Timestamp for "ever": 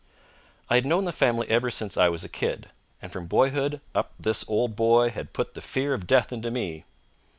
1.51-1.69